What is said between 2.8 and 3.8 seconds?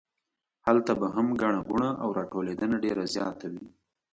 ډېره زیاته وي.